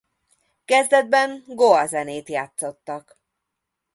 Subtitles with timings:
[0.65, 3.17] Kezdetben goa zenét játszottak.